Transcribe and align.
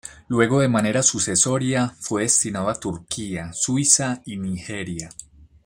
Luego 0.29 0.59
de 0.61 0.67
manera 0.67 1.03
sucesoria, 1.03 1.93
fue 1.99 2.23
destinado 2.23 2.69
a 2.69 2.73
Turquía, 2.79 3.53
Suiza 3.53 4.23
y 4.25 4.37
Nigeria. 4.37 5.09